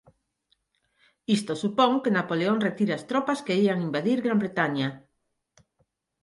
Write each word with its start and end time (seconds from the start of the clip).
Isto 1.37 1.53
supón 1.63 1.91
que 2.03 2.15
Napoleón 2.17 2.63
retire 2.67 2.93
as 2.95 3.03
tropas 3.09 3.39
que 3.45 3.59
ían 3.63 3.85
invadir 3.87 4.17
Gran 4.25 4.41
Bretaña. 4.43 4.87